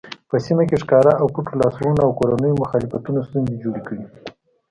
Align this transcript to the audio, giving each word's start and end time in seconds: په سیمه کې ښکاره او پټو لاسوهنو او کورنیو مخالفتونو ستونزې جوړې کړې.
په 0.29 0.35
سیمه 0.45 0.63
کې 0.69 0.77
ښکاره 0.83 1.13
او 1.21 1.27
پټو 1.33 1.53
لاسوهنو 1.61 2.01
او 2.05 2.11
کورنیو 2.19 2.59
مخالفتونو 2.63 3.19
ستونزې 3.27 3.55
جوړې 3.63 3.81
کړې. 3.87 4.03